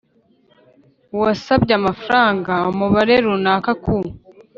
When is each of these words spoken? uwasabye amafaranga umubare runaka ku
uwasabye 1.15 1.73
amafaranga 1.79 2.53
umubare 2.71 3.15
runaka 3.25 3.71
ku 3.83 3.95